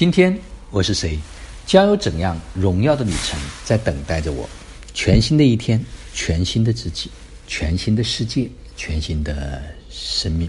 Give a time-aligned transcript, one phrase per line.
[0.00, 0.34] 今天
[0.70, 1.18] 我是谁？
[1.66, 4.48] 将有怎样荣耀的旅程在等待着我？
[4.94, 5.78] 全新的一天，
[6.14, 7.10] 全新的自己，
[7.46, 10.48] 全新的世界，全新的生命。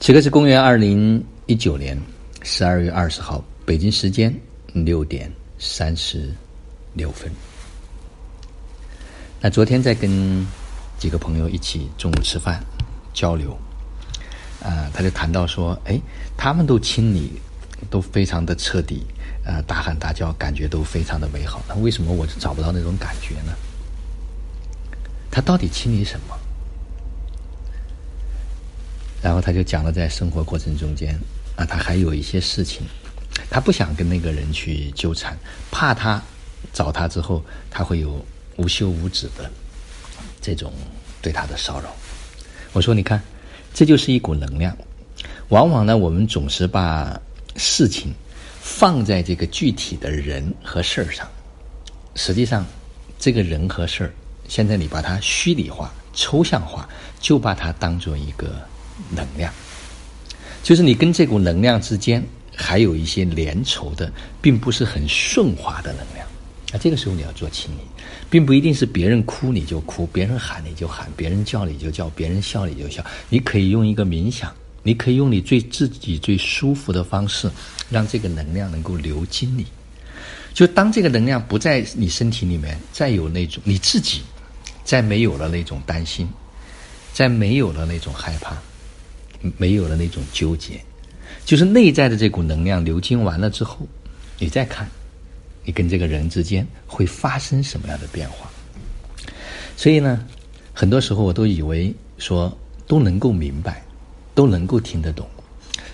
[0.00, 1.98] 此刻是公元二零一九年
[2.42, 4.30] 十二月二十号，北京时间
[4.74, 6.30] 六点三十
[6.92, 7.32] 六分。
[9.40, 10.46] 那昨天在跟
[10.98, 12.62] 几个朋友一起中午吃饭
[13.14, 13.58] 交流，
[14.62, 15.98] 啊，他就谈到说，哎，
[16.36, 17.32] 他们都清理
[17.90, 19.04] 都非常的彻底，
[19.44, 21.62] 呃，大喊大叫，感觉都非常的美好。
[21.68, 23.52] 那为什么我就找不到那种感觉呢？
[25.30, 26.38] 他到底清理什么？
[29.22, 31.18] 然后他就讲了，在生活过程中间
[31.56, 32.82] 啊，他还有一些事情，
[33.50, 35.36] 他不想跟那个人去纠缠，
[35.70, 36.22] 怕他
[36.72, 38.24] 找他之后，他会有
[38.56, 39.50] 无休无止的
[40.40, 40.72] 这种
[41.20, 41.94] 对他的骚扰。
[42.72, 43.20] 我说，你看，
[43.74, 44.76] 这就是一股能量。
[45.48, 47.20] 往往呢，我们总是把
[47.56, 48.12] 事情
[48.60, 51.28] 放在这个具体的人和事儿上，
[52.14, 52.64] 实际上，
[53.18, 54.12] 这个人和事儿，
[54.48, 56.88] 现在你把它虚拟化、抽象化，
[57.20, 58.54] 就把它当做一个。
[59.10, 59.52] 能量，
[60.62, 66.26] 就是你跟这股能量之间还有一些连仇的，并不是很顺滑的能量。
[66.72, 67.80] 啊，这个时候你要做清理，
[68.30, 73.04] 并不一定是别人哭你就哭，别人喊你就喊，别人叫你就叫，别人笑你就笑。
[73.28, 74.50] 你可以用一个冥想，
[74.86, 77.50] 你可以用你最自己最舒服的方式，
[77.90, 79.66] 让这个能量能够流经你。
[80.54, 84.22] 就当这个能量不在你身体里面，再有那种你自己，
[84.84, 86.28] 再没有了那种担心，
[87.12, 88.56] 再没有了那种害怕。
[89.58, 90.80] 没有了那种纠结，
[91.44, 93.86] 就是内在的这股能量流经完了之后，
[94.38, 94.88] 你再看，
[95.64, 98.50] 你跟这个人之间会发生什么样的变化？
[99.76, 100.24] 所以呢，
[100.72, 102.56] 很多时候我都以为说
[102.88, 103.84] 都能够明白，
[104.36, 105.26] 都能够听得懂，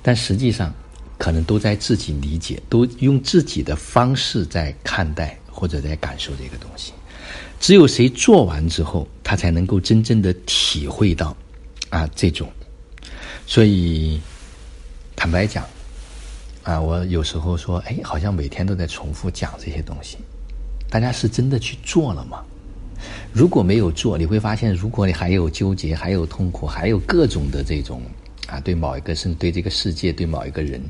[0.00, 0.72] 但实际上
[1.18, 6.92] 可能都在自己理解，都用自己的方式在看待或者在感受这个东西。
[7.60, 11.36] 只有谁做完之后，他才能够真正的体会到
[11.90, 12.48] 啊这种。
[13.44, 14.20] 所以，
[15.16, 15.66] 坦白讲，
[16.62, 20.16] 啊，我有时候说，哎，好像每天都在重复讲这些东西，
[20.88, 22.44] 大家是真的去做了吗？
[23.32, 28.02] 如果没有做，你会发现，如果你还有纠结，还有痛苦，还有各种的这种
[28.48, 30.82] 啊，对某一个甚至对这个世界，对某一个人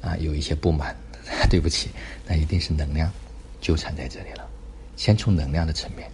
[0.00, 0.96] 啊，有一些不满，
[1.50, 1.90] 对不起，
[2.24, 3.12] 那一定是能量
[3.60, 4.48] 纠缠在这里了。
[4.96, 6.08] 先从能量的层面，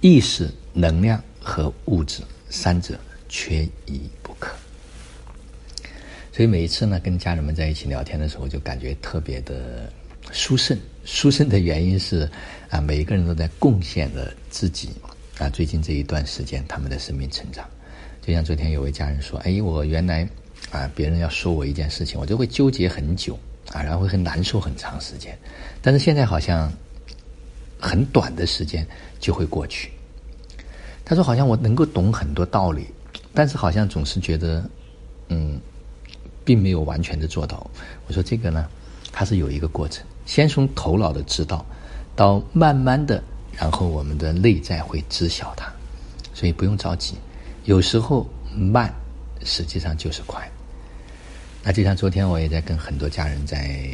[0.00, 2.98] 意识、能量和物质三者
[3.28, 4.50] 缺一不可。
[6.32, 9.92] 所以每一次呢，跟家人们在一起聊天的时候，就感觉特别的
[10.32, 10.78] 殊胜。
[11.04, 12.28] 殊胜的原因是，
[12.68, 14.90] 啊，每一个人都在贡献着自己。
[15.38, 17.68] 啊，最近这一段时间，他们的生命成长。
[18.22, 20.28] 就像昨天有位家人说：“哎，我原来
[20.70, 23.38] 啊，别人要说我一件事情，我就会纠结很久，
[23.72, 25.36] 啊，然后会很难受很长时间。
[25.80, 26.72] 但是现在好像
[27.78, 28.86] 很短的时间
[29.18, 29.90] 就会过去。”
[31.04, 32.86] 他说：“好像我能够懂很多道理，
[33.34, 34.64] 但是好像总是觉得，
[35.28, 35.60] 嗯。”
[36.42, 37.70] 并没有完全的做到。
[38.08, 38.66] 我说这个呢，
[39.12, 41.64] 它是有一个过程，先从头脑的知道，
[42.16, 45.70] 到慢慢的，然后我们的内在会知晓它，
[46.34, 47.14] 所以不用着急。
[47.64, 48.92] 有时候慢，
[49.44, 50.50] 实际上就是快。
[51.62, 53.88] 那就像昨天我也在跟很多家人在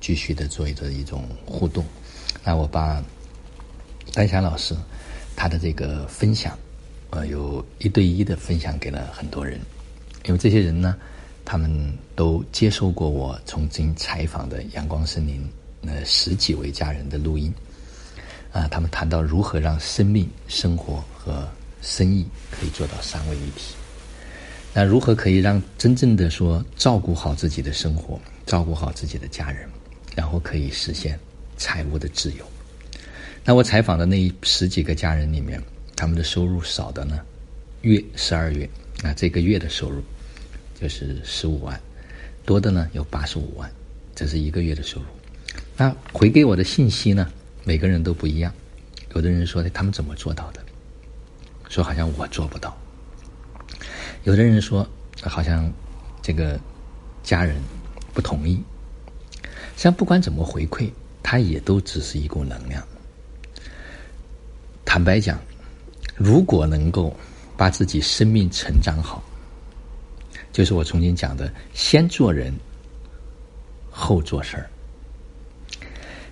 [0.00, 1.84] 继续的做着一种互动。
[2.44, 3.02] 那我把
[4.12, 4.74] 丹霞老师
[5.34, 6.58] 他的这个分享，
[7.10, 9.58] 呃，有一对一的分享给了很多人，
[10.24, 10.96] 因为这些人呢。
[11.50, 15.50] 他们都接受过我曾经采访的阳光森林
[15.86, 17.50] 呃十几位家人的录音，
[18.52, 21.48] 啊，他们谈到如何让生命、生活和
[21.82, 23.74] 生意可以做到三位一体。
[24.74, 29.68] 那如何可以让真正的说照顾好自己的生活，照顾好自己的家人，
[30.14, 31.18] 然后可以实现
[31.56, 32.44] 财务的自由？
[33.44, 35.62] 那我采访的那十几个家人里面，
[35.96, 37.20] 他们的收入少的呢，
[37.82, 38.68] 月十二月
[39.02, 40.02] 啊这个月的收入。
[40.80, 41.80] 就是十五万，
[42.44, 43.68] 多的呢有八十五万，
[44.14, 45.06] 这是一个月的收入。
[45.76, 47.28] 那回给我的信息呢，
[47.64, 48.54] 每个人都不一样。
[49.12, 50.64] 有的人说他们怎么做到的？
[51.68, 52.76] 说好像我做不到。
[54.24, 54.86] 有的人说
[55.22, 55.72] 好像
[56.20, 56.58] 这个
[57.22, 57.56] 家人
[58.12, 58.62] 不同意。
[59.42, 60.90] 实际上不管怎么回馈，
[61.22, 62.82] 它也都只是一股能量。
[64.84, 65.38] 坦白讲，
[66.16, 67.14] 如果能够
[67.56, 69.22] 把自己生命成长好。
[70.50, 72.52] 就是我曾经讲的，先做人，
[73.90, 74.68] 后做事儿。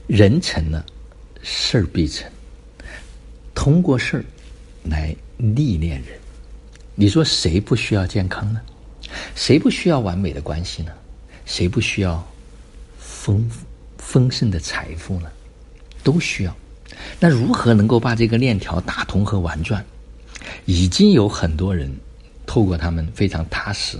[0.08, 0.84] 人成了，
[1.42, 2.28] 事儿必成。
[3.54, 4.24] 通过事儿
[4.82, 6.18] 来历练人。
[6.94, 8.60] 你说谁不需要健康呢？
[9.34, 10.92] 谁不需要完美的关系呢？
[11.44, 12.26] 谁不需要
[12.98, 13.50] 丰
[13.98, 15.30] 丰盛的财富呢？
[16.02, 16.56] 都需要。
[17.20, 19.84] 那如何能够把这个链条打通和玩转？
[20.64, 21.92] 已经有很多人
[22.46, 23.98] 透过他们非常踏实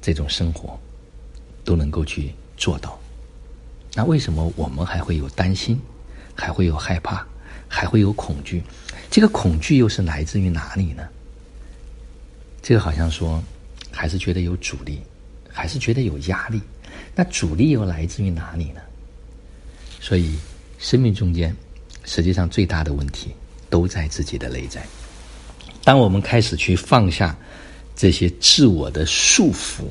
[0.00, 0.78] 这种生活，
[1.64, 2.98] 都能够去做到。
[3.94, 5.80] 那为什么我们还会有担心，
[6.34, 7.26] 还会有害怕，
[7.74, 8.62] 还会有恐惧？
[9.10, 11.08] 这个恐惧又是来自于哪里呢？
[12.60, 13.42] 这个好像说，
[13.90, 15.00] 还是觉得有阻力，
[15.48, 16.60] 还是觉得有压力。
[17.16, 18.82] 那阻力又来自于哪里呢？
[20.00, 20.36] 所以，
[20.78, 21.56] 生命中间
[22.04, 23.30] 实际上最大的问题
[23.70, 24.84] 都在自己的内在。
[25.82, 27.34] 当我们开始去放下
[27.96, 29.84] 这些自我的束缚，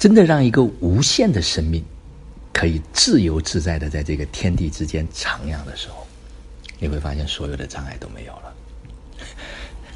[0.00, 1.82] 真的让一个无限的生命
[2.52, 6.04] 可以自由自在的在这个天地之间徜徉的时候，
[6.82, 8.52] 你会发现所有的障碍都没有了。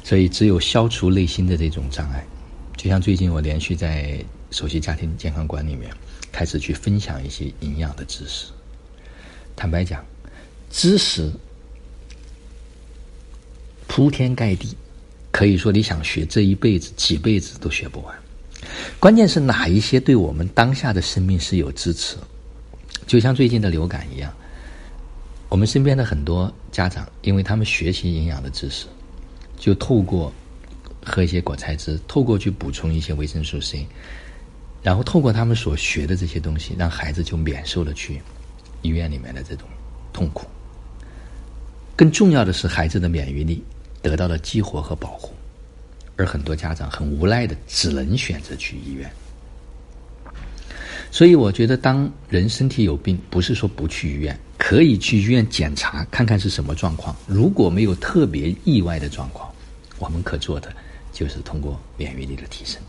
[0.05, 2.25] 所以，只有消除内心的这种障碍，
[2.77, 5.91] 就像最近我连续在首席家庭健康馆里面
[6.31, 8.45] 开始去分享一些营养的知识。
[9.53, 10.01] 坦白讲，
[10.69, 11.29] 知识
[13.85, 14.73] 铺天盖地。
[15.29, 18.15] 可以说，你想学这一辈子、几辈子都学不完。
[18.97, 22.15] 关键是哪一些对我们当下的生命是有支持？
[23.05, 24.33] 就像最近的流感一样，
[25.49, 28.85] 我们身边的很多家长，因为他们学习营养的知识，
[29.57, 30.31] 就透过
[31.05, 33.87] 喝一些果菜汁，透过去补充一些维生素 C，
[34.83, 38.21] 然后透过他们所学的这些东西，让孩子就免受了去
[38.81, 39.67] 医院里面的这种
[40.13, 40.47] 痛苦。
[41.95, 43.63] 更重要的是，孩子的免疫力。
[43.99, 45.33] 得到了激活和保护，
[46.15, 49.11] 而很多家长很无奈的只能选择去医院。
[51.11, 57.15] 所以，我觉得当人身体有病，不是说不去医院，可以去医院检查看看是什么状况。
[57.25, 59.51] 如果没有特别意外的状况，
[59.99, 60.73] 我们可做的
[61.11, 62.81] 就是通过免疫力的提升。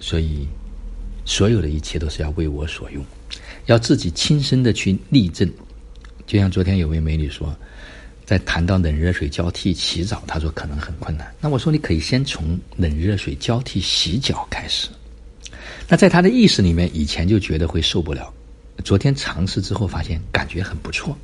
[0.00, 0.48] 所以，
[1.24, 3.04] 所有的一切都是要为我所用，
[3.66, 5.50] 要自己亲身的去立证。
[6.26, 7.54] 就像昨天有位美女说。
[8.28, 11.34] 在谈到冷热水交替洗澡，她说可能很困难。
[11.40, 14.90] 那我说你可以先从冷热水交替洗脚开始。
[15.88, 18.32] 那在他的意识里面，以前就觉得会受不了，
[18.84, 21.16] 昨天尝试之后发现感觉很不错，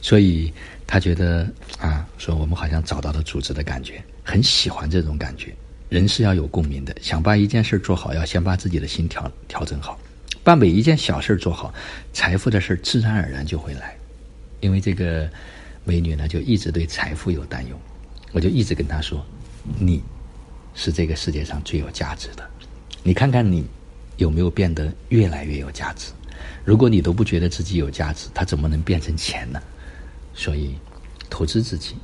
[0.00, 0.52] 所以
[0.86, 1.46] 他觉得
[1.78, 5.54] 啊，说我们好像找到了组织的感觉，很喜欢这种感觉。
[5.88, 9.98] 人是要有共鸣的，想把一件事做好，要先把自己的心调调整好，
[10.42, 11.74] 把每一件小事做好，
[12.12, 13.96] 财富的事自然而然就会来，
[14.60, 15.28] 因为这个。
[15.88, 17.80] 美女呢，就一直对财富有担忧，
[18.32, 19.24] 我就一直跟她说
[19.78, 20.02] ：“你
[20.74, 22.44] 是这个世界上最有价值的，
[23.06, 23.64] 你看看你
[24.16, 26.10] 有没有变得越来越有价值？
[26.64, 29.62] 如果你都不觉得自己有价值，它怎么能变成钱呢？
[30.34, 30.74] 所以，
[31.30, 31.94] 投资自己，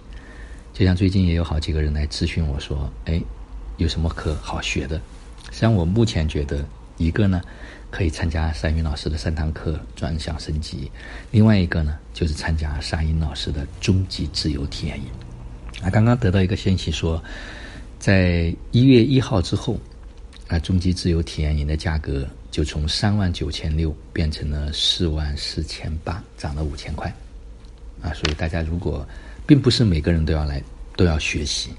[0.73, 3.21] 就像最近也有好几个人来咨询我说：‘哎，
[3.79, 4.97] 有什么课好学的？’
[5.51, 6.65] 实际上，我目前觉得
[6.99, 7.43] 一个呢。”
[7.91, 10.91] 可以参加山云老师的三堂课专项升级，
[11.31, 15.05] 另外一个呢，就是参加沙英老师的终极自由体验营。
[15.85, 17.23] 啊，刚刚得到一个信息说，
[17.99, 19.79] 在一月一号之后，
[20.53, 27.11] 那，终极自由体验营的价格就从三万九千六变成了四万四千八，涨了五千块。
[28.03, 29.09] 啊，所以大家如果
[29.47, 30.63] 并不是每个人都要来
[30.95, 31.71] 都要学习。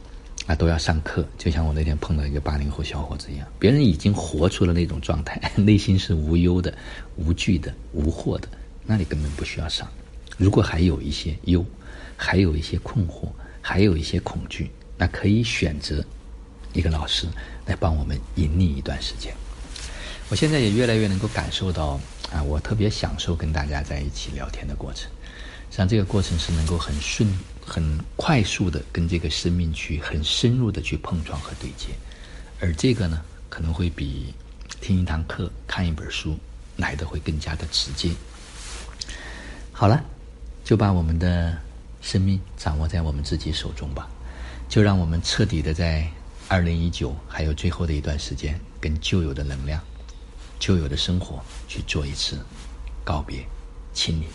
[0.48, 6.76] 啊，都要上课，就像我那天碰到一个八零后小伙子一样，别人已经活出了那种状态， 内心是无忧的、
[7.16, 8.48] 无惧的、无惑的，
[8.86, 9.88] 那你根本不需要上。
[10.36, 11.64] 如果还有一些忧，
[12.18, 13.30] 还有一些困惑，
[13.62, 16.04] 还有一些恐惧，那可以选择
[16.74, 17.28] 一个老师
[17.66, 19.34] 来帮我们引领一段时间。
[20.30, 22.00] 我现在也越来越能够感受到
[22.32, 25.10] 啊，我特别享受跟大家在一起聊天的过程。
[25.70, 27.28] 实际上，这个过程是能够很顺。
[27.66, 31.94] 很快速的跟这个生命去很深入的去碰撞和对接，
[32.60, 34.34] 而这个呢，可能会比
[34.82, 36.38] 听一堂课、看一本书
[36.76, 38.12] 来的会更加的直接。
[39.72, 40.04] 好了，
[40.66, 41.58] 就把我们的
[42.02, 44.10] 生命掌握在我们自己手中吧，
[44.68, 46.06] 就让我们彻底的在
[46.54, 49.82] 二零一九还有最后的一段时间，跟旧有的能量、
[50.60, 52.38] 旧有的生活去做一次
[53.04, 53.44] 告别、
[53.92, 54.28] 清理。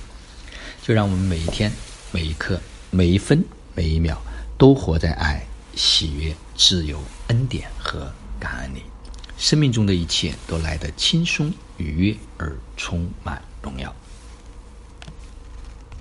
[0.83, 1.71] 就让我们每一天、
[2.11, 2.61] 每一刻。
[2.91, 4.17] 每一分每一秒，
[4.57, 5.47] 都活在爱、
[5.77, 8.83] 喜悦、自由、恩典和感恩里，
[9.37, 13.95] 生命中的一切都来得轻松、愉悦而充满荣耀。